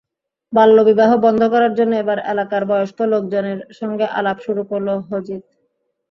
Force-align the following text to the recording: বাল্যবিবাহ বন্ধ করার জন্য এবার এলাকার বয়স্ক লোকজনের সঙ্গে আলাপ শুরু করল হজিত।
বাল্যবিবাহ 0.53 1.11
বন্ধ 1.25 1.41
করার 1.53 1.73
জন্য 1.75 1.93
এবার 1.95 2.19
এলাকার 2.31 2.63
বয়স্ক 2.65 2.99
লোকজনের 3.13 3.59
সঙ্গে 3.79 4.05
আলাপ 4.17 4.37
শুরু 4.45 4.61
করল 4.71 4.87
হজিত। 5.09 5.43